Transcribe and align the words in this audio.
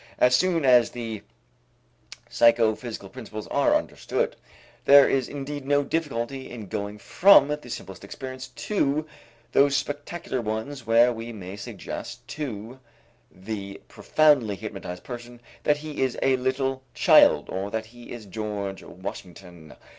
As 0.17 0.35
soon 0.35 0.65
as 0.65 0.89
the 0.89 1.21
psychophysical 2.27 3.09
principles 3.09 3.45
are 3.49 3.75
understood, 3.75 4.35
there 4.85 5.07
is 5.07 5.29
indeed 5.29 5.67
no 5.67 5.83
difficulty 5.83 6.49
in 6.49 6.65
going 6.65 6.97
from 6.97 7.49
the 7.49 7.69
simplest 7.69 8.03
experience 8.03 8.47
to 8.47 9.05
those 9.51 9.77
spectacular 9.77 10.41
ones 10.41 10.87
where 10.87 11.13
we 11.13 11.31
may 11.31 11.55
suggest 11.55 12.27
to 12.29 12.79
the 13.31 13.79
profoundly 13.87 14.55
hypnotized 14.55 15.03
person 15.03 15.39
that 15.61 15.77
he 15.77 16.01
is 16.01 16.17
a 16.23 16.35
little 16.37 16.81
child 16.95 17.47
or 17.51 17.69
that 17.69 17.85
he 17.85 18.11
is 18.11 18.25
George 18.25 18.81
Washington. 18.81 19.75